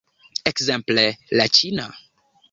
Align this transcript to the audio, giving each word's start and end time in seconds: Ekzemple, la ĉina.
Ekzemple, 0.51 1.03
la 1.41 1.45
ĉina. 1.57 1.85